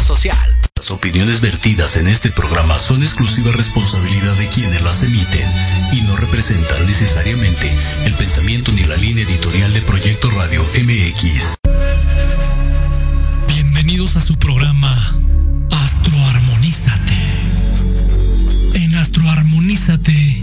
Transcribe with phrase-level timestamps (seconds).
[0.00, 0.36] social.
[0.74, 5.48] Las opiniones vertidas en este programa son exclusiva responsabilidad de quienes las emiten
[5.92, 7.72] y no representan necesariamente
[8.06, 11.58] el pensamiento ni la línea editorial de Proyecto Radio MX.
[13.46, 15.16] Bienvenidos a su programa
[15.70, 17.14] Astroarmonízate.
[18.74, 20.42] En Astroarmonízate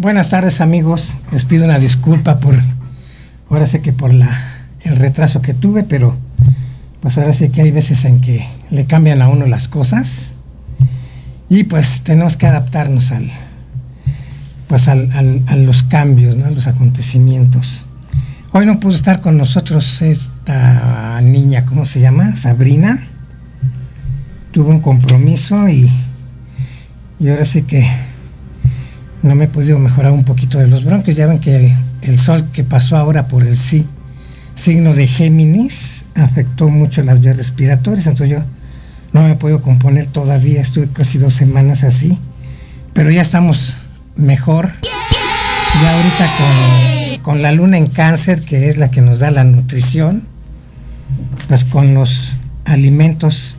[0.00, 2.54] Buenas tardes amigos, les pido una disculpa por,
[3.50, 4.30] ahora sé que por la,
[4.80, 6.16] el retraso que tuve, pero
[7.02, 10.32] pues ahora sí que hay veces en que le cambian a uno las cosas
[11.50, 13.30] y pues tenemos que adaptarnos al,
[14.68, 16.46] pues al, al, a los cambios, ¿no?
[16.46, 17.84] a los acontecimientos.
[18.52, 22.38] Hoy no pudo estar con nosotros esta niña, ¿cómo se llama?
[22.38, 23.06] Sabrina.
[24.50, 25.90] Tuvo un compromiso y,
[27.18, 27.86] y ahora sí que
[29.22, 31.16] no me he podido mejorar un poquito de los bronquios.
[31.16, 37.02] Ya ven que el, sol que pasó ahora por el signo de Géminis afectó mucho
[37.02, 38.44] las vías respiratorias, entonces yo
[39.12, 42.18] no me he podido componer todavía, estuve casi dos semanas así,
[42.92, 43.76] pero ya estamos
[44.16, 44.70] mejor.
[45.82, 49.44] Ya ahorita con, con la luna en cáncer, que es la que nos da la
[49.44, 50.24] nutrición,
[51.48, 53.56] pues con los alimentos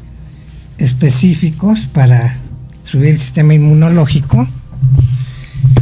[0.78, 2.38] específicos para
[2.84, 4.48] subir el sistema inmunológico,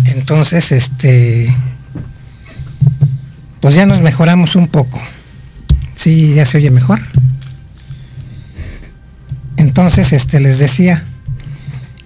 [0.06, 1.54] entonces, este,
[3.60, 5.02] pues ya nos mejoramos un poco.
[5.96, 7.00] Sí, ya se oye mejor.
[9.58, 11.04] Entonces, este, les decía,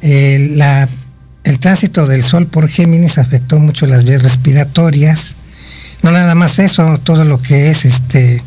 [0.01, 0.89] eh, la,
[1.43, 5.35] el tránsito del Sol por Géminis afectó mucho las vías respiratorias.
[6.01, 8.41] No nada más eso, todo lo que es este,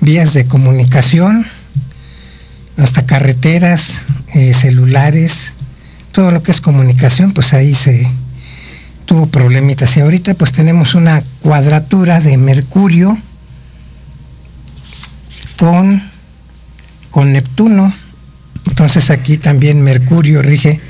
[0.00, 1.46] vías de comunicación,
[2.76, 4.00] hasta carreteras,
[4.34, 5.52] eh, celulares,
[6.12, 8.10] todo lo que es comunicación, pues ahí se,
[9.10, 9.96] tuvo problemitas.
[9.96, 13.18] Y ahorita pues tenemos una cuadratura de Mercurio
[15.58, 16.00] con,
[17.10, 17.92] con Neptuno.
[18.68, 20.80] Entonces aquí también Mercurio rige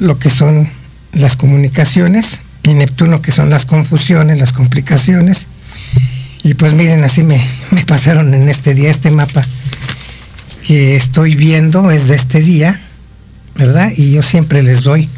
[0.00, 0.68] lo que son
[1.12, 5.46] las comunicaciones y Neptuno que son las confusiones, las complicaciones.
[6.42, 9.46] Y pues miren, así me, me pasaron en este día este mapa
[10.66, 12.80] que estoy viendo es de este día,
[13.54, 13.92] ¿verdad?
[13.96, 15.08] Y yo siempre les doy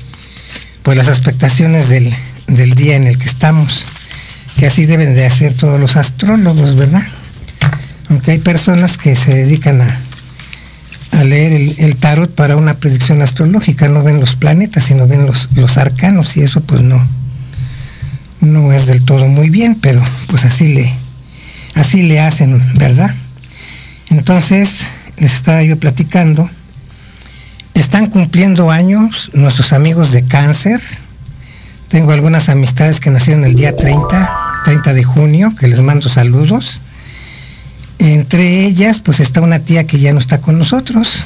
[0.83, 2.13] pues las expectaciones del,
[2.47, 3.85] del, día en el que estamos,
[4.57, 7.03] que así deben de hacer todos los astrólogos, ¿verdad?
[8.09, 10.01] Aunque hay personas que se dedican a,
[11.13, 15.49] a leer el, tarot para una predicción astrológica, no ven los planetas, sino ven los,
[15.55, 17.07] los arcanos, y eso pues no,
[18.41, 20.93] no es del todo muy bien, pero pues así le,
[21.75, 23.15] así le hacen, ¿verdad?
[24.09, 24.81] Entonces,
[25.19, 26.51] les estaba yo platicando
[27.81, 30.81] están cumpliendo años nuestros amigos de cáncer.
[31.89, 36.83] Tengo algunas amistades que nacieron el día 30, 30 de junio, que les mando saludos.
[37.99, 41.25] Entre ellas, pues está una tía que ya no está con nosotros,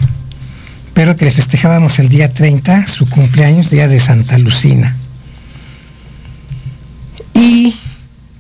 [0.94, 4.96] pero que le festejábamos el día 30, su cumpleaños, día de Santa Lucina.
[7.34, 7.76] Y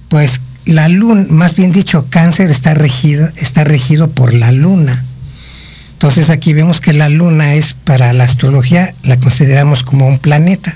[0.08, 5.04] pues la luna, más bien dicho, cáncer está regido, está regido por la luna.
[6.04, 10.70] Entonces aquí vemos que la luna es para la astrología, la consideramos como un planeta.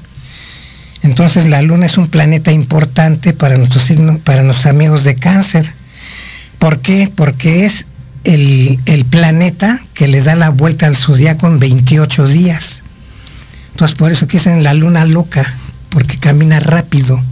[1.02, 5.70] Entonces la luna es un planeta importante para nuestro signo, para nuestros amigos de cáncer.
[6.58, 7.12] ¿Por qué?
[7.14, 7.84] Porque es
[8.24, 12.80] el, planeta que le da la vuelta al zodiaco en 28 días.
[13.72, 15.44] Entonces por eso que dicen la luna loca,
[15.90, 17.22] porque camina rápido.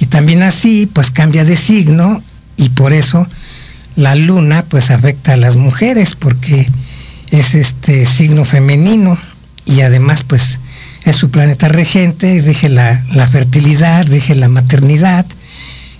[0.00, 2.22] Y también así, pues cambia de signo
[2.56, 3.28] y por eso
[3.94, 6.66] la luna pues afecta a las mujeres, porque
[7.30, 9.18] es este signo femenino
[9.64, 10.58] y además pues
[11.04, 15.26] es su planeta regente, rige la, la fertilidad, rige la maternidad,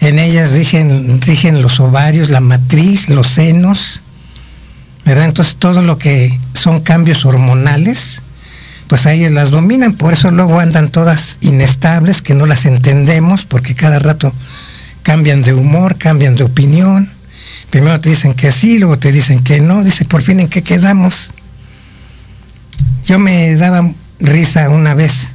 [0.00, 4.00] en ellas rigen, rigen los ovarios, la matriz, los senos,
[5.04, 5.26] ¿verdad?
[5.26, 8.22] Entonces todo lo que son cambios hormonales,
[8.88, 13.44] pues a ellas las dominan, por eso luego andan todas inestables, que no las entendemos,
[13.44, 14.32] porque cada rato
[15.02, 17.10] cambian de humor, cambian de opinión,
[17.70, 20.62] primero te dicen que sí, luego te dicen que no, dice, por fin en qué
[20.62, 21.32] quedamos.
[23.06, 25.28] Yo me daba risa una vez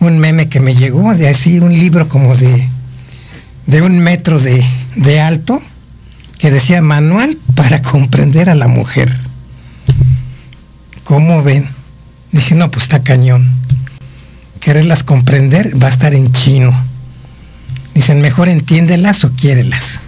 [0.00, 2.68] un meme que me llegó de así, un libro como de,
[3.66, 4.64] de un metro de,
[4.96, 5.62] de alto,
[6.38, 9.16] que decía manual para comprender a la mujer.
[11.04, 11.68] ¿Cómo ven?
[12.32, 13.48] Dije, no, pues está cañón.
[14.58, 16.72] Quererlas comprender va a estar en chino.
[17.94, 20.00] Dicen, mejor entiéndelas o quiérelas.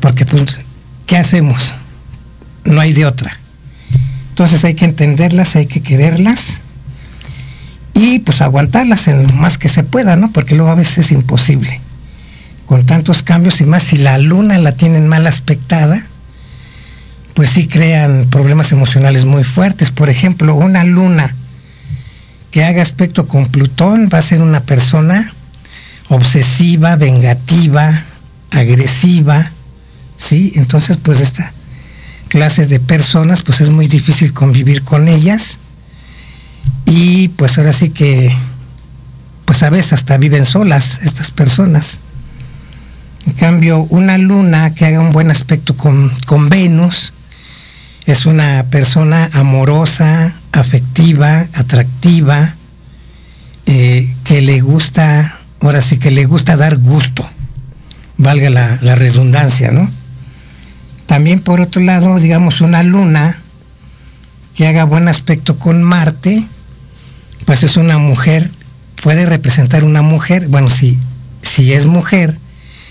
[0.00, 0.58] Porque pues,
[1.06, 1.74] ¿qué hacemos?
[2.64, 3.38] No hay de otra.
[4.30, 6.58] Entonces hay que entenderlas, hay que quererlas
[7.94, 10.30] y pues aguantarlas en lo más que se pueda, ¿no?
[10.30, 11.80] Porque luego a veces es imposible.
[12.66, 16.06] Con tantos cambios y más, si la luna la tienen mal aspectada,
[17.32, 19.92] pues sí crean problemas emocionales muy fuertes.
[19.92, 21.34] Por ejemplo, una luna
[22.50, 25.32] que haga aspecto con Plutón va a ser una persona
[26.08, 28.04] obsesiva, vengativa,
[28.50, 29.52] agresiva,
[30.16, 30.52] ¿sí?
[30.56, 31.52] Entonces, pues esta
[32.28, 35.58] clase de personas, pues es muy difícil convivir con ellas
[36.84, 38.34] y pues ahora sí que,
[39.44, 42.00] pues a veces hasta viven solas estas personas.
[43.26, 46.12] En cambio, una luna que haga un buen aspecto con,
[46.48, 47.12] Venus
[48.06, 52.54] es una persona amorosa, afectiva, atractiva,
[53.66, 57.28] eh, que le gusta, ahora sí que le gusta dar gusto,
[58.16, 59.90] valga la redundancia, ¿no?
[61.06, 63.38] También por otro lado, digamos, una luna
[64.54, 66.44] que haga buen aspecto con Marte,
[67.44, 68.50] pues es una mujer,
[69.02, 70.98] puede representar una mujer, bueno, si,
[71.42, 72.36] si es mujer,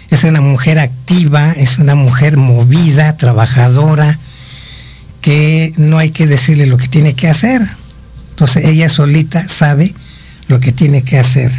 [0.10, 4.17] es una mujer activa, es una mujer movida, trabajadora,
[5.21, 7.62] que no hay que decirle lo que tiene que hacer.
[8.30, 9.93] Entonces ella solita sabe
[10.47, 11.51] lo que tiene que hacer.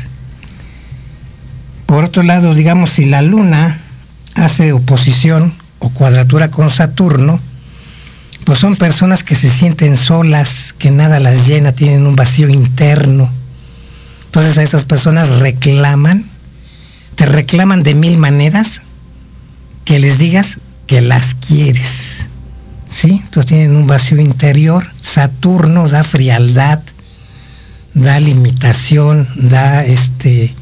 [1.86, 3.78] Por otro lado, digamos, si la luna
[4.34, 5.52] hace oposición
[5.86, 7.38] o cuadratura con Saturno,
[8.44, 13.30] pues son personas que se sienten solas, que nada las llena, tienen un vacío interno.
[14.26, 16.28] Entonces a esas personas reclaman,
[17.14, 18.82] te reclaman de mil maneras
[19.84, 22.26] que les digas que las quieres.
[22.88, 23.20] ¿Sí?
[23.24, 24.86] Entonces tienen un vacío interior.
[25.00, 26.80] Saturno da frialdad,
[27.94, 30.52] da limitación, da este,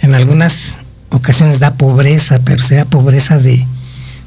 [0.00, 0.74] en algunas
[1.10, 3.66] ocasiones da pobreza, pero sea pobreza de,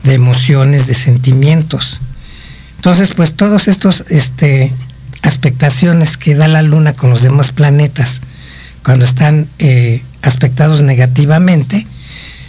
[0.04, 2.00] de emociones, de sentimientos.
[2.78, 4.72] Entonces, pues todos estos este,
[5.22, 8.22] aspectaciones que da la luna con los demás planetas
[8.84, 11.86] cuando están eh, aspectados negativamente,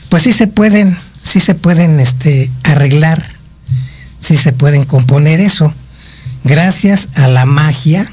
[0.09, 3.23] pues sí se pueden, sí se pueden este, arreglar,
[4.21, 5.75] sí se pueden componer eso,
[6.45, 8.11] gracias a la magia,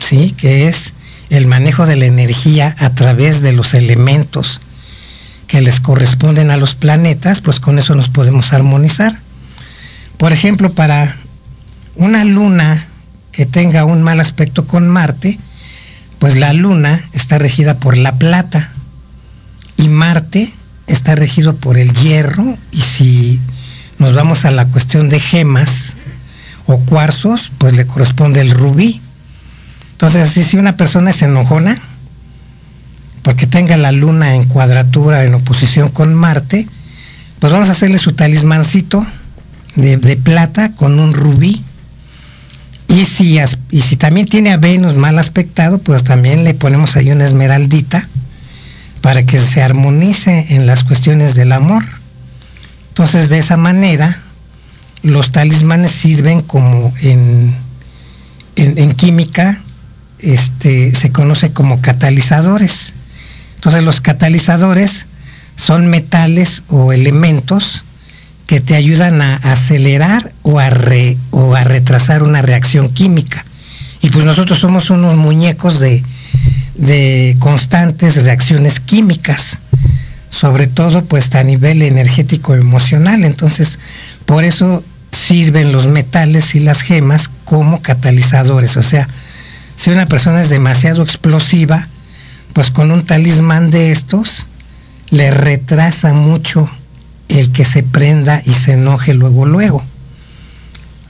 [0.00, 0.94] sí, que es
[1.30, 4.60] el manejo de la energía a través de los elementos
[5.52, 9.20] que les corresponden a los planetas, pues con eso nos podemos armonizar.
[10.16, 11.14] Por ejemplo, para
[11.94, 12.82] una luna
[13.32, 15.38] que tenga un mal aspecto con Marte,
[16.18, 18.72] pues la luna está regida por la plata
[19.76, 20.50] y Marte
[20.86, 23.38] está regido por el hierro y si
[23.98, 25.96] nos vamos a la cuestión de gemas
[26.64, 29.02] o cuarzos, pues le corresponde el rubí.
[29.92, 31.78] Entonces, si una persona es enojona,
[33.22, 36.66] porque tenga la luna en cuadratura, en oposición con Marte,
[37.38, 39.06] pues vamos a hacerle su talismancito
[39.76, 41.62] de, de plata con un rubí
[42.92, 43.38] y si,
[43.70, 48.06] y si también tiene a Venus mal aspectado, pues también le ponemos ahí una esmeraldita
[49.00, 51.82] para que se armonice en las cuestiones del amor.
[52.88, 54.20] Entonces, de esa manera,
[55.02, 57.54] los talismanes sirven como en,
[58.56, 59.62] en, química,
[60.18, 62.92] este, se conoce como catalizadores.
[63.62, 65.06] Entonces, los catalizadores
[65.54, 67.84] son metales o elementos
[68.48, 70.68] que te ayudan a acelerar o a,
[71.30, 73.46] o a retrasar una reacción química.
[74.00, 76.02] Y pues nosotros somos unos muñecos de,
[76.74, 79.60] de constantes reacciones químicas,
[80.28, 83.22] sobre todo pues a nivel energético emocional.
[83.24, 83.78] Entonces,
[84.26, 84.82] por eso
[85.12, 88.76] sirven los metales y las gemas como catalizadores.
[88.76, 89.08] O sea,
[89.76, 91.86] si una persona es demasiado explosiva,
[92.52, 94.46] pues con un talismán de estos
[95.10, 96.68] le retrasa mucho
[97.28, 99.82] el que se prenda y se enoje luego, luego.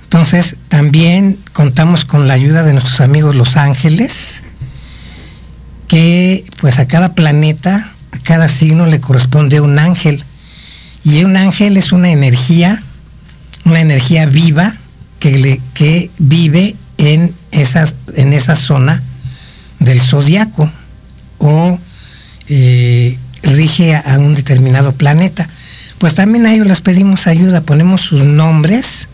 [0.05, 4.43] Entonces, también contamos con la ayuda de nuestros amigos los ángeles,
[5.89, 10.23] que pues a cada planeta, a cada signo le corresponde un ángel.
[11.05, 12.83] Y un ángel es una energía,
[13.65, 14.75] una energía viva
[15.19, 19.03] que, le, que vive en, esas, en esa zona
[19.81, 20.71] del zodiaco
[21.43, 21.79] o
[22.49, 25.49] eh, rige a un determinado planeta.
[25.99, 29.09] Pues también a ellos les pedimos ayuda, ponemos sus nombres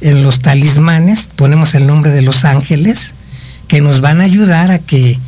[0.00, 3.14] en los talismanes, ponemos el nombre de los ángeles,
[3.68, 5.18] que nos van a ayudar a que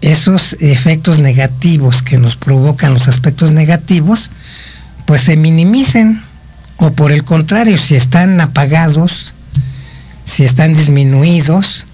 [0.00, 4.30] esos efectos negativos que nos provocan los aspectos negativos,
[5.06, 6.22] pues se minimicen.
[6.76, 9.34] O por el contrario, si están apagados,
[10.24, 11.86] si están disminuidos,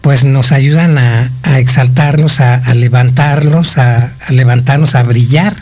[0.00, 5.54] pues nos ayudan a, exaltarnos, a, levantarlos, a, levantarnos, a brillar.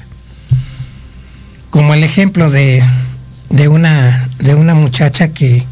[1.70, 2.82] Como el ejemplo de,
[3.68, 5.64] una, de una muchacha que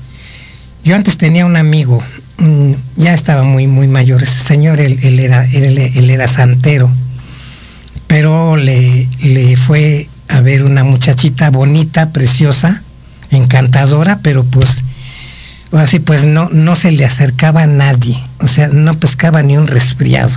[0.84, 2.02] yo antes tenía un amigo,
[2.38, 6.90] mm, ya estaba muy, muy mayor, ese señor, él, era, él, era santero,
[8.06, 12.82] pero le, le fue a ver una muchachita bonita, preciosa,
[13.30, 14.68] encantadora, pero pues
[15.72, 19.66] así pues no, no se le acercaba a nadie, o sea, no pescaba ni un
[19.66, 20.32] resfriado.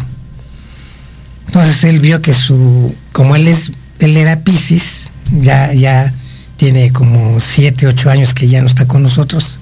[1.48, 6.14] Entonces él vio que su, como él es, él era Piscis, ya, ya
[6.58, 9.60] tiene como siete, ocho años que ya no está con nosotros.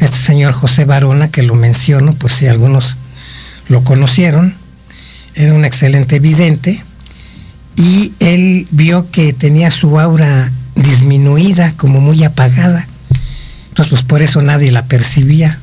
[0.00, 2.96] Este señor José Barona, que lo menciono, pues si algunos
[3.68, 4.54] lo conocieron,
[5.34, 6.82] era un excelente vidente
[7.76, 12.86] y él vio que tenía su aura disminuida, como muy apagada.
[13.74, 15.58] Entonces, pues por eso nadie la percibía.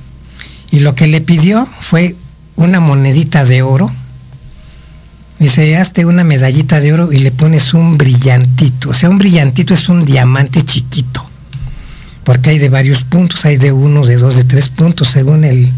[0.70, 2.18] Y lo que le pidió fue
[2.58, 3.90] una monedita de oro.
[5.40, 8.90] Dice, hazte una medallita de oro y le pones un brillantito.
[8.90, 11.26] O sea, un brillantito es un diamante chiquito.
[12.26, 15.72] Porque hay de varios puntos, hay de uno, de dos, de tres puntos, según el,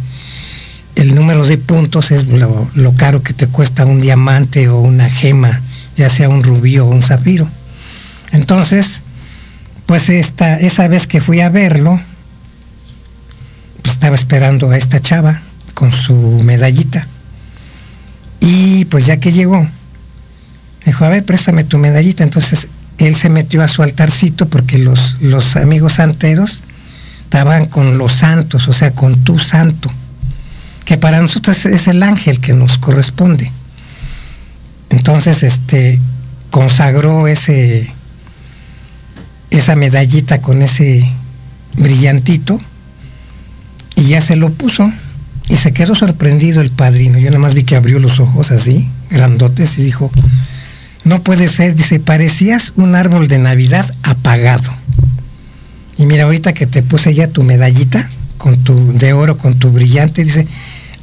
[0.95, 5.07] el número de puntos es lo, lo caro que te cuesta un diamante o una
[5.07, 5.61] gema
[5.95, 7.47] ya sea un rubí o un zafiro.
[8.31, 9.03] Entonces,
[9.86, 12.01] pues esta, esa vez que fui a verlo,
[13.84, 15.39] pues estaba esperando a esta chava
[15.75, 17.07] con su medallita.
[18.39, 19.67] Y pues ya que llegó,
[20.86, 22.23] dijo, a ver, préstame tu medallita.
[22.23, 22.67] Entonces
[22.97, 26.63] él se metió a su altarcito porque los, los amigos santeros
[27.23, 29.91] estaban con los santos, o sea, con tu santo,
[30.86, 33.51] que para nosotros es el ángel que nos corresponde.
[34.89, 35.99] Entonces, este,
[36.51, 37.91] consagró ese,
[39.49, 41.11] esa medallita con ese
[41.75, 42.61] brillantito
[43.96, 44.91] y ya se lo puso
[45.50, 47.18] y se quedó sorprendido el padrino.
[47.18, 50.12] Yo nada más vi que abrió los ojos así, grandotes, y dijo,
[51.04, 54.74] no puede ser, dice, parecías un árbol de Navidad apagado.
[55.98, 59.70] Y mira, ahorita que te puse ya tu medallita con tu de oro, con tu
[59.70, 60.48] brillante, dice,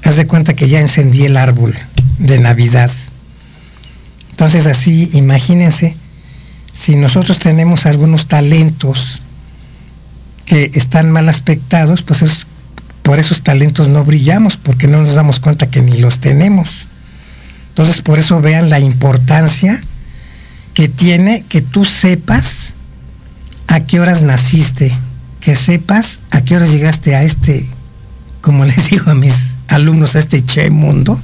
[0.05, 1.74] haz de cuenta que ya encendí el árbol
[2.18, 2.91] de Navidad.
[4.30, 5.97] Entonces así, imagínense,
[6.72, 9.20] si nosotros tenemos algunos talentos
[10.47, 12.47] que están mal aspectados, pues
[13.11, 16.86] por esos talentos no brillamos, porque no nos damos cuenta que ni los tenemos.
[17.70, 19.82] Entonces por eso vean la importancia
[20.74, 22.72] que tiene que tú sepas
[23.66, 24.96] a qué horas naciste,
[25.40, 27.66] que sepas a qué horas llegaste a este,
[28.42, 31.20] como les digo a mis alumnos, a este che mundo,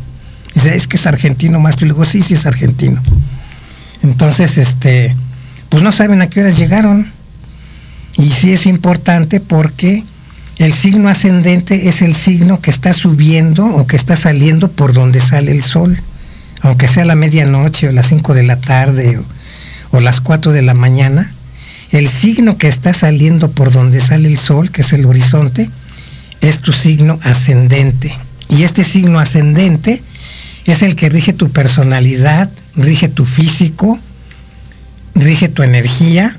[0.57, 1.87] Dice, es que es argentino, maestro.
[1.87, 3.01] Y le digo, sí, sí es argentino.
[4.03, 5.15] Entonces, este,
[5.69, 7.13] pues no saben a qué horas llegaron.
[8.17, 10.03] Y sí es importante porque
[10.59, 15.21] el signo ascendente es el signo que está subiendo o que está saliendo por donde
[15.21, 16.01] sale el sol.
[16.63, 19.21] Aunque sea la medianoche o las 5 de la tarde
[19.91, 21.31] o, las 4 de la mañana,
[21.93, 25.71] el signo que está saliendo por donde sale el sol, que es el horizonte,
[26.41, 28.17] es tu signo ascendente.
[28.49, 30.03] Y este signo ascendente
[30.65, 33.99] es el que rige tu personalidad, rige tu físico,
[35.15, 36.35] rige tu energía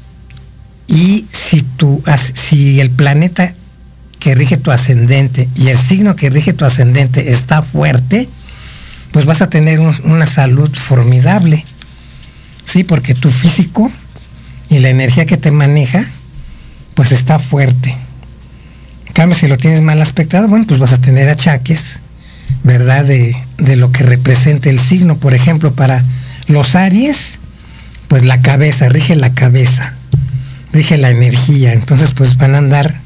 [0.88, 2.04] y si, tu,
[2.34, 3.54] si el planeta
[4.20, 8.28] que rige tu ascendente y el signo que rige tu ascendente está fuerte,
[9.12, 11.64] pues vas a tener una salud formidable.
[12.66, 13.92] Sí, porque tu físico
[14.70, 16.04] y la energía que te maneja,
[16.94, 17.96] pues está fuerte.
[19.08, 22.00] En cambio, si lo tienes mal aspectado, bueno, pues vas a tener achaques,
[22.64, 23.06] ¿verdad?
[23.06, 25.18] De, de lo que representa el signo.
[25.18, 26.04] Por ejemplo, para
[26.48, 27.40] los Aries,
[28.08, 29.94] pues la cabeza, rige la cabeza,
[30.74, 31.74] rige la energía.
[31.74, 33.02] Entonces, pues van a andar,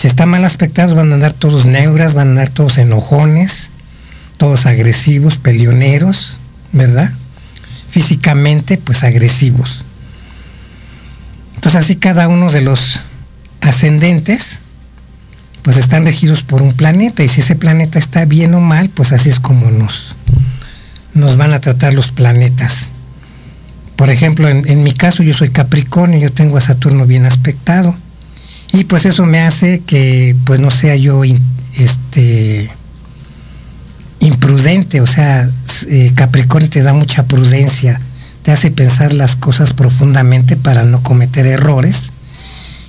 [0.00, 3.68] si están mal aspectados, van a andar todos neuras, van a andar todos enojones,
[4.38, 6.38] todos agresivos, peleoneros,
[6.72, 7.12] ¿verdad?
[7.90, 9.84] Físicamente, pues agresivos.
[11.54, 13.00] Entonces, así cada uno de los
[13.60, 14.60] ascendentes
[15.60, 19.12] pues están regidos por un planeta y si ese planeta está bien o mal, pues
[19.12, 20.14] así es como nos,
[21.12, 22.88] nos van a tratar los planetas.
[23.96, 27.94] Por ejemplo, en, mi caso yo soy Capricornio, yo tengo a Saturno bien aspectado
[28.72, 32.70] y pues eso me hace que pues no sea yo este
[34.20, 35.50] imprudente, o sea,
[35.88, 38.00] eh, Capricornio te da mucha prudencia,
[38.42, 42.10] te hace pensar las cosas profundamente para no cometer errores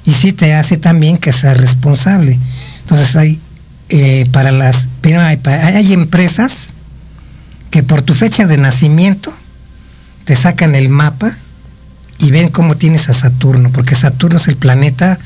[0.06, 2.38] y sí te hace también que seas responsable.
[2.82, 3.40] Entonces hay
[3.94, 6.74] eh, para las hay, empresas
[7.72, 9.34] que por tu fecha de nacimiento
[10.24, 11.36] te sacan el mapa
[12.18, 15.20] y ven cómo tienes a Saturno, porque Saturno es el planeta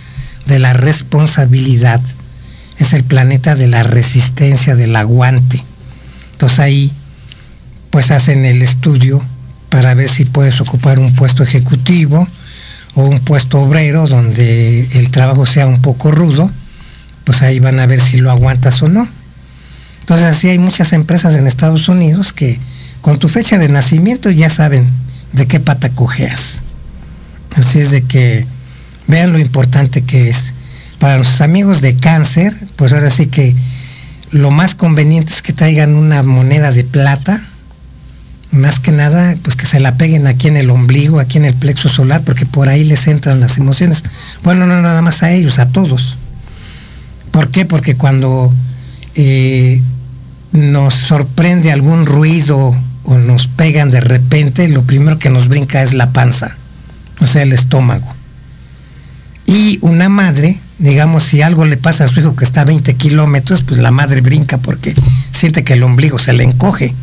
[0.46, 2.02] de la responsabilidad,
[2.78, 5.64] es el planeta de la resistencia, del aguante.
[6.34, 6.91] Entonces ahí
[7.89, 9.24] pues hacen el estudio
[9.70, 12.28] para ver si puedes ocupar un puesto ejecutivo
[12.93, 16.52] o un puesto obrero donde el trabajo sea un poco rudo,
[17.24, 19.08] pues ahí van a ver si lo aguantas o no.
[20.02, 22.60] Entonces así hay muchas empresas en Estados Unidos que
[23.02, 24.89] con tu fecha de nacimiento ya saben
[25.34, 26.62] de qué pata cojeas.
[27.56, 28.46] Así es de que
[29.08, 30.53] vean lo importante que es.
[30.99, 33.56] Para nuestros amigos de cáncer, pues ahora sí que
[34.32, 37.41] lo más conveniente es que traigan una moneda de plata,
[38.51, 41.53] más que nada, pues que se la peguen aquí en el ombligo, aquí en el
[41.53, 44.03] plexo solar, porque por ahí les entran las emociones.
[44.43, 46.18] Bueno, no nada más a ellos, a todos.
[47.32, 47.66] ¿Por qué?
[47.66, 48.53] Porque cuando
[49.16, 49.82] eh,
[50.53, 55.93] nos sorprende algún ruido o nos pegan de repente, lo primero que nos brinca es
[55.93, 56.56] la panza
[57.20, 58.14] o sea, el estómago.
[59.46, 62.96] Y una madre, digamos, si algo le pasa a su hijo que está a 20
[62.96, 64.96] kilómetros, pues la madre brinca porque
[65.32, 66.93] siente que el ombligo se le encoge,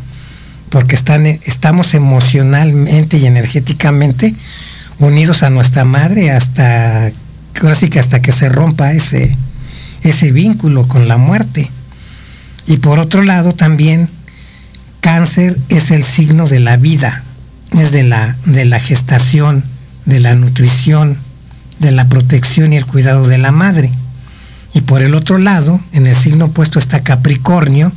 [0.69, 4.35] porque están, estamos emocionalmente y energéticamente
[4.99, 7.11] unidos a nuestra madre hasta,
[7.53, 9.35] casi que hasta que se rompa ese,
[10.03, 11.69] ese vínculo con la muerte.
[12.67, 14.09] Y por otro lado también,
[14.99, 17.23] cáncer es el signo de la vida,
[17.71, 19.63] es de la, de la gestación,
[20.05, 21.17] de la nutrición,
[21.83, 23.91] de la protección y el cuidado de la madre.
[24.73, 27.91] Y por el otro lado, en el signo opuesto está Capricornio,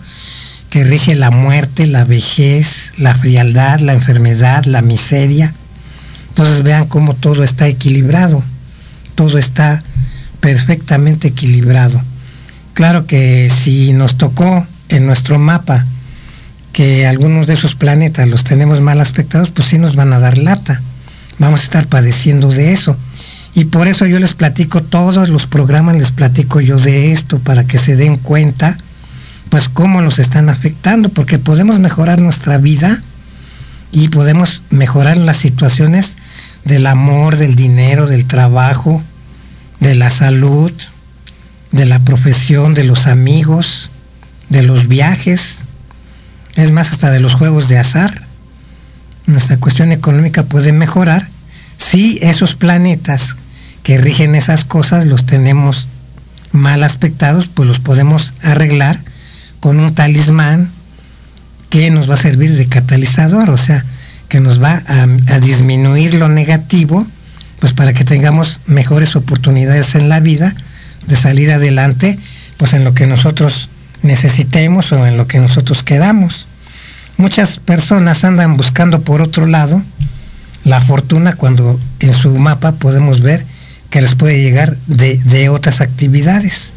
[0.69, 5.55] que rige la muerte, la vejez, la frialdad, la enfermedad, la miseria.
[6.29, 8.43] Entonces vean cómo todo está equilibrado,
[9.15, 9.83] todo está
[10.41, 12.03] perfectamente equilibrado.
[12.75, 15.87] Claro que si nos tocó en nuestro mapa
[16.73, 20.37] que algunos de esos planetas los tenemos mal aspectados, pues sí nos van a dar
[20.37, 20.83] lata
[21.39, 22.97] vamos a estar padeciendo de eso.
[23.57, 27.65] Y por eso yo les platico, todos los programas les platico yo de esto, para
[27.65, 28.77] que se den cuenta,
[29.49, 33.03] pues cómo nos están afectando, porque podemos mejorar nuestra vida
[33.93, 36.19] y podemos mejorar las situaciones
[36.67, 39.03] del amor, del dinero, del trabajo,
[39.81, 40.71] de la salud,
[41.73, 43.89] de la profesión, de los amigos,
[44.51, 45.61] de los viajes,
[46.57, 48.23] es más, hasta de los juegos de azar.
[49.25, 51.27] Nuestra cuestión económica puede mejorar
[51.79, 53.35] si esos planetas
[53.87, 55.87] que rigen esas cosas los tenemos
[56.51, 58.99] mal aspectados, pues los podemos arreglar
[59.61, 60.73] con un talismán
[61.71, 63.85] que nos va a servir de catalizador, o sea,
[64.29, 67.07] que nos va a, disminuir lo negativo,
[67.61, 70.53] pues para que tengamos mejores oportunidades en la vida
[71.07, 72.19] de salir adelante,
[72.57, 73.69] pues en lo que nosotros
[74.03, 76.49] necesitemos o en lo que nosotros quedamos.
[77.19, 79.81] Muchas personas andan buscando por otro lado
[80.65, 83.47] la fortuna cuando en su mapa podemos ver
[83.97, 86.75] que les puede llegar de, otras actividades.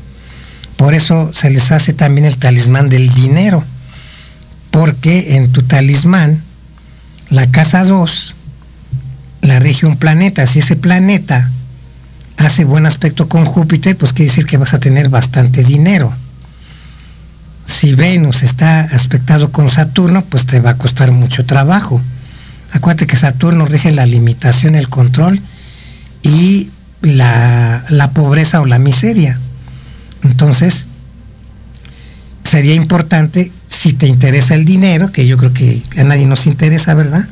[0.77, 3.61] Por eso se les hace también el talismán del dinero,
[4.71, 6.41] porque en tu talismán,
[7.29, 8.35] la casa 2
[9.41, 10.47] la rige un planeta.
[10.47, 11.51] Si ese planeta
[12.37, 16.15] hace buen aspecto con Júpiter, pues quiere decir que vas a tener bastante dinero
[17.65, 21.99] si Venus está aspectado con Saturno, pues te va a costar mucho trabajo.
[22.71, 25.37] Acuérdate que Saturno rige la limitación, el control
[26.23, 26.69] y
[27.01, 29.39] la, la pobreza o la miseria.
[30.23, 30.87] Entonces,
[32.43, 36.93] sería importante, si te interesa el dinero, que yo creo que a nadie nos interesa,
[36.93, 37.27] ¿verdad?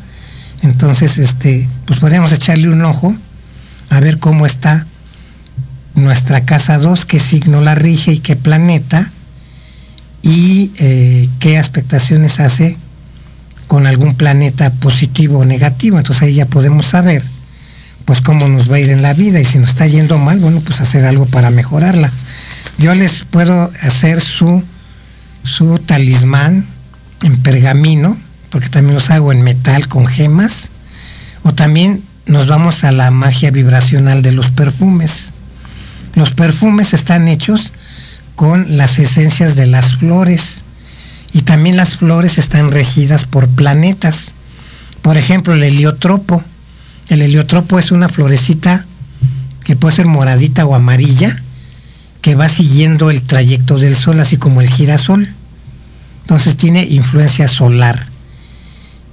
[0.61, 3.15] Entonces, este, pues podríamos echarle un ojo
[3.89, 4.85] a ver cómo está
[5.95, 9.11] nuestra casa 2, qué signo la rige y qué planeta
[10.21, 12.77] y eh, qué expectaciones hace
[13.67, 15.97] con algún planeta positivo o negativo.
[15.97, 17.23] Entonces ahí ya podemos saber
[18.07, 20.39] pues cómo nos va a ir en la vida y si nos está yendo mal,
[20.39, 22.09] bueno, pues hacer algo para mejorarla.
[22.77, 24.63] Yo les puedo hacer su,
[25.43, 26.65] su talismán
[27.21, 28.17] en pergamino,
[28.49, 30.69] porque también los hago en metal con gemas,
[31.43, 35.33] o también nos vamos a la magia vibracional de los perfumes.
[36.15, 37.73] Los perfumes están hechos
[38.35, 40.63] con las esencias de las flores.
[41.33, 44.31] Y también las flores están regidas por planetas.
[45.01, 46.41] Por ejemplo, el heliotropo.
[47.09, 48.85] El heliotropo es una florecita
[49.63, 51.41] que puede ser moradita o amarilla,
[52.21, 55.27] que va siguiendo el trayecto del sol, así como el girasol.
[56.21, 58.05] Entonces tiene influencia solar.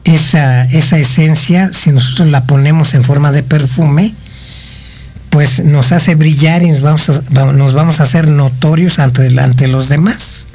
[0.02, 4.14] Esa, esa esencia, si nosotros la ponemos en forma de perfume,
[5.30, 9.68] pues nos hace brillar y nos vamos a, nos vamos a hacer notorios ante, ante
[9.68, 10.46] los demás.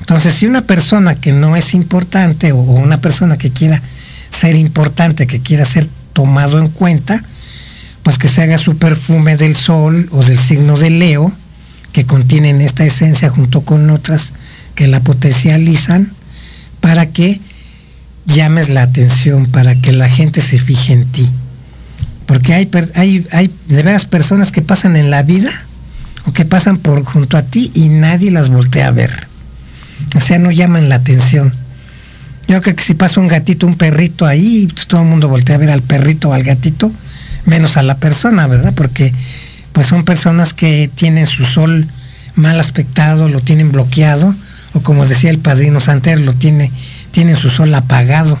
[0.00, 3.82] Entonces, si una persona que no es importante o una persona que quiera
[4.30, 5.88] ser importante, que quiera ser
[6.20, 7.24] tomado en cuenta,
[8.02, 11.32] pues que se haga su perfume del sol o del signo de Leo,
[11.94, 14.34] que contienen esta esencia junto con otras
[14.74, 16.12] que la potencializan,
[16.82, 17.40] para que
[18.26, 21.26] llames la atención, para que la gente se fije en ti.
[22.26, 25.50] Porque hay, hay, hay de veras personas que pasan en la vida
[26.26, 29.26] o que pasan por junto a ti y nadie las voltea a ver.
[30.14, 31.54] O sea, no llaman la atención.
[32.50, 35.54] Yo creo que si pasa un gatito, un perrito ahí, pues todo el mundo voltea
[35.54, 36.90] a ver al perrito o al gatito,
[37.46, 38.74] menos a la persona, ¿verdad?
[38.74, 39.14] Porque
[39.72, 41.86] pues son personas que tienen su sol
[42.34, 44.34] mal aspectado, lo tienen bloqueado,
[44.72, 46.72] o como decía el padrino Santer, lo tiene,
[47.12, 48.36] tienen su sol apagado.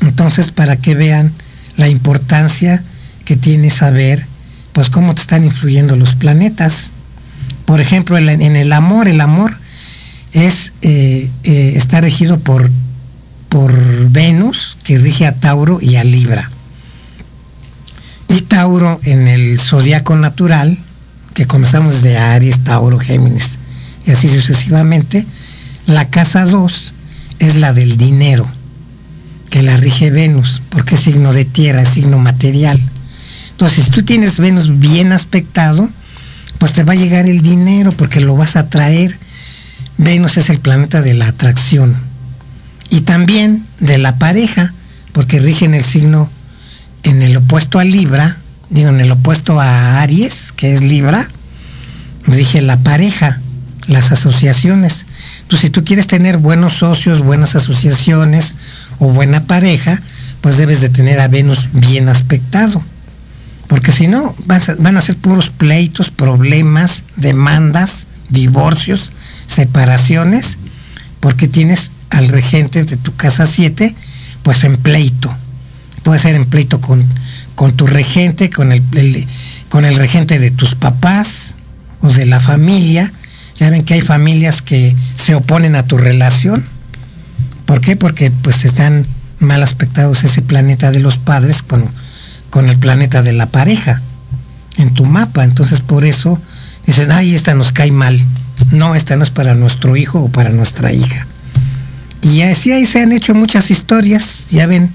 [0.00, 1.34] Entonces, para que vean
[1.76, 2.82] la importancia
[3.26, 4.24] que tiene saber,
[4.72, 6.92] pues cómo te están influyendo los planetas.
[7.66, 9.59] Por ejemplo, en el amor, el amor
[10.32, 12.70] es, eh, eh, está regido por,
[13.48, 13.72] por
[14.10, 16.50] Venus, que rige a Tauro y a Libra.
[18.28, 20.78] Y Tauro en el zodiaco natural,
[21.34, 23.58] que comenzamos desde Aries, Tauro, Géminis,
[24.06, 25.26] y así sucesivamente,
[25.86, 26.94] la casa 2
[27.40, 28.48] es la del dinero,
[29.50, 32.80] que la rige Venus, porque es signo de tierra, es signo material.
[33.50, 35.88] Entonces, si tú tienes Venus bien aspectado,
[36.58, 39.18] pues te va a llegar el dinero porque lo vas a traer
[40.02, 41.94] Venus es el planeta de la atracción
[42.88, 44.72] y también de la pareja,
[45.12, 46.30] porque rige en el signo,
[47.02, 48.38] en el opuesto a Libra,
[48.70, 51.28] digo, en el opuesto a Aries, que es Libra,
[52.26, 53.40] rige la pareja,
[53.88, 55.04] las asociaciones.
[55.42, 58.54] Entonces, si tú quieres tener buenos socios, buenas asociaciones
[59.00, 60.00] o buena pareja,
[60.40, 62.82] pues debes de tener a Venus bien aspectado.
[63.68, 69.12] Porque si no, van a ser puros pleitos, problemas, demandas, divorcios,
[69.50, 70.58] separaciones,
[71.18, 73.94] porque tienes al regente de tu casa 7,
[74.42, 75.34] pues en pleito.
[76.02, 77.04] Puede ser en pleito con,
[77.54, 78.82] con tu regente, con el,
[79.68, 81.56] con el regente de tus papás
[82.00, 83.12] o de la familia.
[83.56, 86.64] Ya ven que hay familias que se oponen a tu relación.
[87.66, 87.96] ¿Por qué?
[87.96, 89.06] Porque pues están
[89.40, 91.84] mal aspectados ese planeta de los padres con,
[92.48, 94.00] con el planeta de la pareja
[94.78, 95.44] en tu mapa.
[95.44, 96.40] Entonces por eso
[96.86, 98.18] dicen, ay, esta nos cae mal
[98.72, 101.26] no, esta no es para nuestro hijo o para nuestra hija.
[102.22, 104.90] Y así ahí se han hecho muchas historias, ya ven,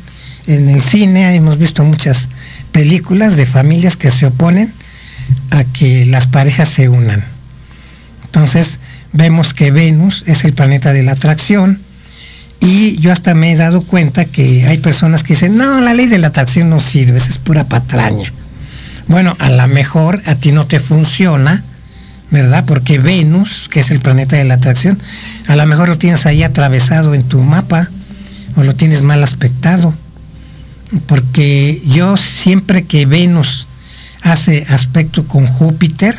[0.48, 2.30] en el cine hemos visto muchas
[2.72, 4.72] películas de familias que se oponen
[5.52, 7.24] a que las parejas se unan.
[8.26, 8.80] Entonces
[9.12, 11.80] vemos que Venus es el planeta de la atracción
[12.60, 16.08] y yo hasta me he dado cuenta que hay personas que dicen, no, la ley
[16.08, 18.32] de la atracción no sirve, es pura patraña.
[19.08, 21.64] Bueno, a lo mejor a ti no te funciona,
[22.36, 22.66] ¿verdad?
[22.66, 25.00] Porque Venus, que es el planeta de la atracción,
[25.48, 27.90] a lo mejor lo tienes ahí atravesado en tu mapa
[28.58, 29.94] o lo tienes mal aspectado.
[31.08, 33.68] Porque yo siempre que Venus
[34.22, 36.14] hace aspecto con Júpiter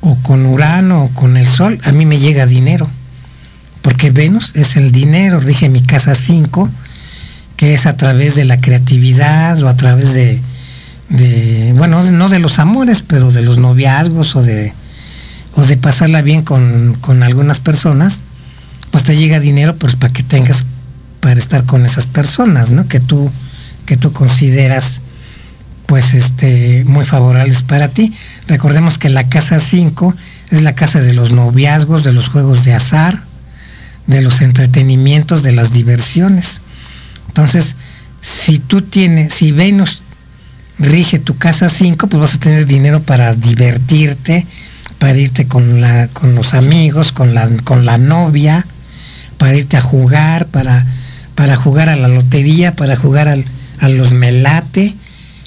[0.00, 2.90] o con Urano o con el Sol, a mí me llega dinero.
[3.82, 6.68] Porque Venus es el dinero, rige mi casa 5,
[7.56, 10.42] que es a través de la creatividad o a través de,
[11.10, 14.74] de, bueno, no de los amores, pero de los noviazgos o de,
[15.60, 18.20] o de pasarla bien con, algunas personas,
[18.90, 20.64] pues te llega dinero pues para que tengas
[21.20, 22.88] para estar con esas personas, ¿no?
[22.88, 23.30] Que tú,
[23.84, 25.02] que tú consideras
[25.84, 28.10] pues este muy favorables para ti.
[28.46, 30.14] Recordemos que la casa 5
[30.50, 33.22] es la casa de los noviazgos, de los juegos de azar,
[34.06, 36.62] de los entretenimientos, de las diversiones.
[37.28, 37.76] Entonces,
[38.22, 40.02] si tú tienes, si Venus
[40.78, 44.46] rige tu casa 5, pues vas a tener dinero para divertirte,
[45.00, 48.64] para irte con, la, con los amigos, con la, con la novia,
[49.38, 50.86] para irte a jugar, para,
[51.34, 54.94] para jugar a la lotería, para jugar a los melate.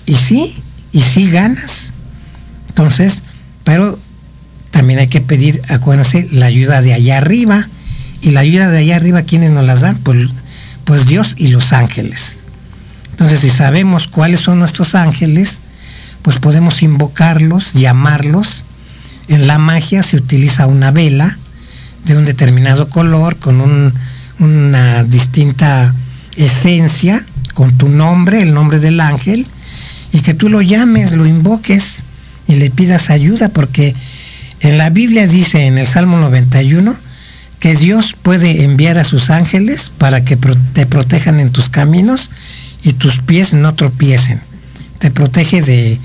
[0.08, 0.56] Y sí,
[0.92, 1.94] y sí ganas.
[2.68, 3.22] Entonces,
[3.64, 4.00] pero
[4.72, 7.70] también hay que pedir, acuérdense, la ayuda de allá arriba.
[8.22, 9.98] Y la ayuda de allá arriba, ¿quiénes nos las dan?
[9.98, 10.30] Pues,
[10.84, 12.40] pues Dios y los ángeles.
[13.12, 15.60] Entonces, si sabemos cuáles son nuestros ángeles,
[16.24, 18.66] pues podemos invocarlos, llamarlos.
[19.34, 21.40] En la magia se utiliza una vela
[22.06, 23.92] de un determinado color, con
[24.38, 25.92] una distinta
[26.36, 27.26] esencia,
[27.56, 29.48] con tu nombre, el nombre del ángel,
[30.12, 32.04] y que tú lo llames, lo invoques
[32.48, 33.96] y le pidas ayuda, porque
[34.60, 36.96] en la Biblia dice en el Salmo 91
[37.60, 40.38] que Dios puede enviar a sus ángeles para que
[40.74, 42.30] te protejan en tus caminos
[42.84, 44.42] y tus pies no tropiecen.
[45.00, 45.98] Te protege de,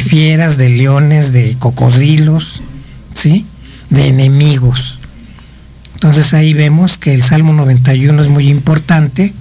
[0.00, 2.62] fieras, de leones, de cocodrilos,
[3.20, 3.44] ¿sí?
[3.90, 4.98] De enemigos.
[5.94, 9.34] Entonces ahí vemos que el Salmo 91 es muy importante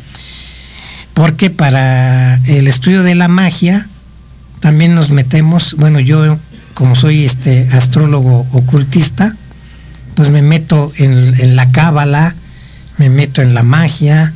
[1.14, 3.88] porque para el estudio de la magia
[4.60, 6.38] también nos metemos, bueno, yo
[6.74, 9.36] como soy este astrólogo ocultista,
[10.16, 12.36] pues me meto en, la cábala,
[12.98, 14.34] me meto en la magia,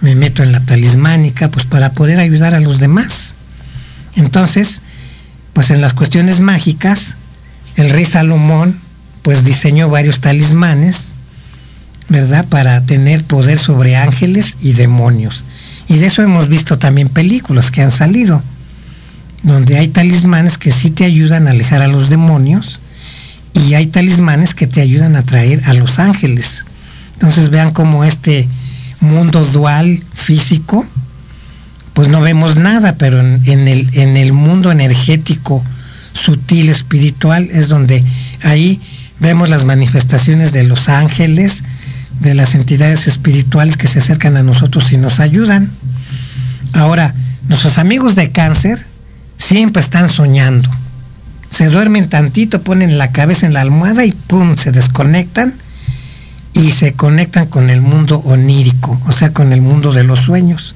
[0.00, 3.34] me meto en la talismánica, pues para poder ayudar a los demás.
[4.16, 4.80] Entonces,
[5.52, 7.16] pues en las cuestiones mágicas,
[7.76, 8.78] el rey Salomón
[9.22, 11.12] pues diseñó varios talismanes,
[12.08, 12.44] ¿verdad?
[12.46, 15.44] Para tener poder sobre ángeles y demonios.
[15.88, 18.42] Y de eso hemos visto también películas que han salido,
[19.42, 22.80] donde hay talismanes que sí te ayudan a alejar a los demonios
[23.54, 26.64] y hay talismanes que te ayudan a atraer a los ángeles.
[27.14, 28.48] Entonces vean cómo este
[29.00, 30.86] mundo dual físico,
[31.92, 35.62] pues no vemos nada, pero en, el, en el mundo energético
[36.12, 38.04] sutil, espiritual, es donde
[38.42, 38.80] ahí
[39.20, 41.62] vemos las manifestaciones de los ángeles,
[42.20, 45.70] de las entidades espirituales que se acercan a nosotros y nos ayudan.
[46.74, 47.14] Ahora,
[47.48, 48.78] nuestros amigos de cáncer
[49.36, 50.70] siempre están soñando.
[51.50, 54.56] Se duermen tantito, ponen la cabeza en la almohada y ¡pum!
[54.56, 55.54] se desconectan
[56.54, 60.74] y se conectan con el mundo onírico, o sea, con el mundo de los sueños.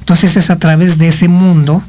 [0.00, 1.82] Entonces es a través de ese mundo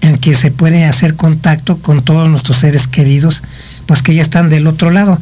[0.00, 3.42] en que se puede hacer contacto con todos nuestros seres queridos,
[3.86, 5.18] pues que ya están del otro lado.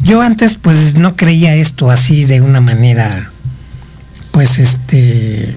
[0.00, 3.30] Yo antes pues no creía esto así de una manera,
[4.30, 5.56] pues este,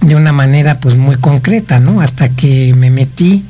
[0.00, 2.00] de una manera pues muy concreta, ¿no?
[2.00, 3.44] Hasta que me metí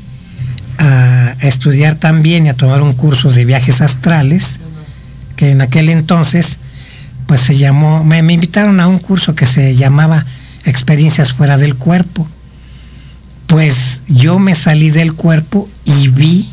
[0.79, 4.59] a, estudiar también y a tomar un curso de viajes astrales,
[5.37, 6.59] que en aquel entonces
[7.26, 10.24] pues se llamó, me, invitaron a un curso que se llamaba
[10.64, 12.26] Experiencias fuera del cuerpo.
[13.49, 16.49] Pues yo me salí del cuerpo y vi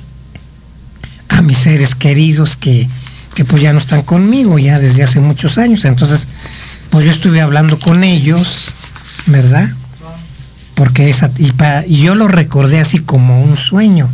[1.27, 2.87] a mis seres queridos que,
[3.47, 5.83] pues ya no están conmigo ya desde hace muchos años.
[5.83, 6.25] Entonces,
[6.89, 8.69] pues yo estuve hablando con ellos,
[9.25, 9.69] ¿verdad?
[10.73, 11.51] Porque esa, y,
[11.87, 14.09] y yo lo recordé así como un sueño.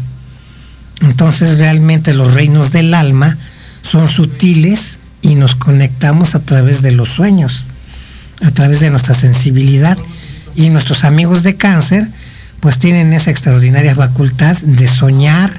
[1.02, 3.38] Entonces realmente los reinos del alma
[3.84, 7.68] son sutiles y nos conectamos a través de los sueños,
[8.42, 10.00] a través de nuestra sensibilidad.
[10.56, 12.10] Y nuestros amigos de cáncer
[12.62, 15.52] pues tienen esa extraordinaria facultad de soñar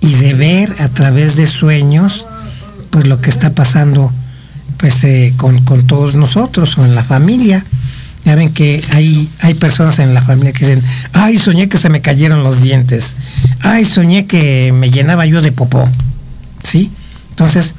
[0.00, 2.26] y de ver a través de sueños
[2.90, 4.12] pues lo que está pasando
[4.78, 7.64] pues eh, con, todos nosotros o en la familia.
[8.24, 10.82] Ya ven que hay, hay personas en la familia que dicen,
[11.12, 13.14] ay, soñé que se me cayeron los dientes,
[13.60, 15.88] ay, soñé que me llenaba yo de popó.
[16.62, 16.90] ¿Sí?
[17.30, 17.74] Entonces,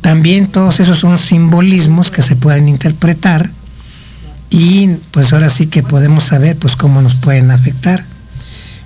[0.00, 3.50] también todos esos son simbolismos que se pueden interpretar
[4.50, 8.04] y pues ahora sí que podemos saber pues cómo nos pueden afectar.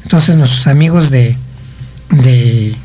[0.03, 1.37] Entonces nuestros amigos de,
[2.11, 2.77] de,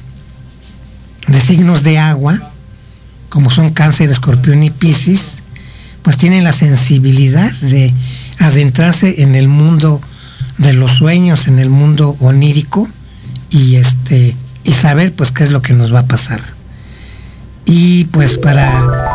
[1.45, 2.51] signos de agua,
[3.29, 5.43] como son cáncer, escorpión y piscis,
[6.03, 7.93] pues tienen la sensibilidad de
[8.39, 9.99] adentrarse en el mundo
[10.57, 12.87] de los sueños, en el mundo onírico
[13.49, 16.41] y este y saber pues qué es lo que nos va a pasar.
[17.65, 19.06] Y pues para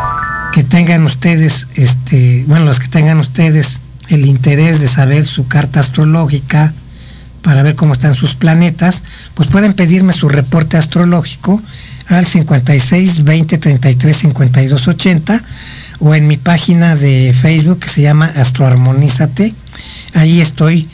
[0.53, 5.79] que tengan ustedes este, bueno, los que tengan ustedes el interés de saber su carta
[5.79, 6.73] astrológica,
[7.41, 11.61] para ver cómo están sus planetas, pues pueden pedirme su reporte astrológico
[12.07, 15.43] al 56 20 33 52 80
[15.99, 19.53] o en mi página de Facebook que se llama Astroarmonízate.
[20.13, 20.87] Ahí estoy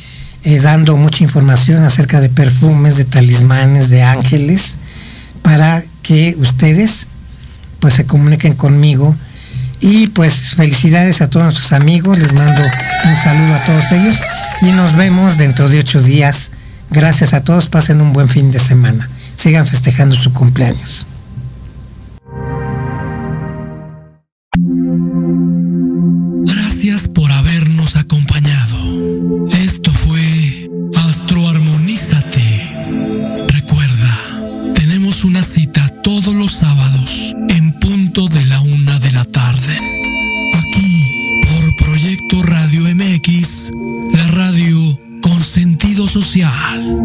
[0.44, 4.76] eh, dando mucha información acerca de perfumes, de talismanes, de ángeles,
[5.44, 7.08] para que ustedes
[7.80, 9.16] pues se comuniquen conmigo.
[9.82, 14.18] Y pues felicidades a todos nuestros amigos, les mando un saludo a todos ellos
[14.62, 16.52] y nos vemos dentro de ocho días.
[16.92, 19.10] Gracias a todos, pasen un buen fin de semana.
[19.36, 21.06] Sigan festejando su cumpleaños.
[35.50, 39.78] cita todos los sábados en punto de la una de la tarde.
[40.54, 43.72] Aquí, por Proyecto Radio MX,
[44.14, 47.00] la radio con sentido social.